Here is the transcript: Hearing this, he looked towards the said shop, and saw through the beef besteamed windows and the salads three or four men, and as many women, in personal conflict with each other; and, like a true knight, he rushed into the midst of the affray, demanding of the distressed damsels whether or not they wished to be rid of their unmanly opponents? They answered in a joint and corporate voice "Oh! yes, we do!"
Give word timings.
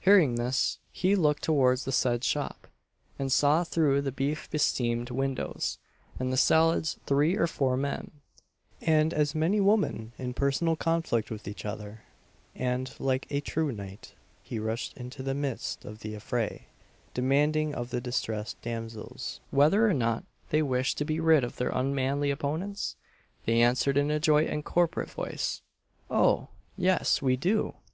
Hearing 0.00 0.34
this, 0.34 0.78
he 0.92 1.16
looked 1.16 1.42
towards 1.42 1.86
the 1.86 1.90
said 1.90 2.22
shop, 2.22 2.66
and 3.18 3.32
saw 3.32 3.64
through 3.64 4.02
the 4.02 4.12
beef 4.12 4.46
besteamed 4.50 5.08
windows 5.10 5.78
and 6.18 6.30
the 6.30 6.36
salads 6.36 6.98
three 7.06 7.34
or 7.36 7.46
four 7.46 7.74
men, 7.74 8.10
and 8.82 9.14
as 9.14 9.34
many 9.34 9.62
women, 9.62 10.12
in 10.18 10.34
personal 10.34 10.76
conflict 10.76 11.30
with 11.30 11.48
each 11.48 11.64
other; 11.64 12.02
and, 12.54 12.92
like 12.98 13.26
a 13.30 13.40
true 13.40 13.72
knight, 13.72 14.12
he 14.42 14.58
rushed 14.58 14.94
into 14.98 15.22
the 15.22 15.32
midst 15.32 15.86
of 15.86 16.00
the 16.00 16.12
affray, 16.14 16.66
demanding 17.14 17.74
of 17.74 17.88
the 17.88 18.02
distressed 18.02 18.60
damsels 18.60 19.40
whether 19.50 19.88
or 19.88 19.94
not 19.94 20.24
they 20.50 20.60
wished 20.60 20.98
to 20.98 21.06
be 21.06 21.18
rid 21.20 21.42
of 21.42 21.56
their 21.56 21.70
unmanly 21.70 22.30
opponents? 22.30 22.96
They 23.46 23.62
answered 23.62 23.96
in 23.96 24.10
a 24.10 24.20
joint 24.20 24.50
and 24.50 24.62
corporate 24.62 25.08
voice 25.10 25.62
"Oh! 26.10 26.48
yes, 26.76 27.22
we 27.22 27.38
do!" 27.38 27.72